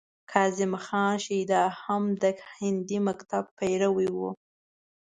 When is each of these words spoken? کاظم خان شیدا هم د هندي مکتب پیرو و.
کاظم 0.31 0.73
خان 0.85 1.13
شیدا 1.25 1.63
هم 1.81 2.03
د 2.21 2.23
هندي 2.55 2.97
مکتب 3.07 3.43
پیرو 3.57 3.89
و. 4.15 4.19